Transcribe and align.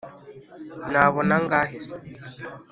nabona 0.91 1.33
angahe 1.39 1.77
se? 1.87 1.97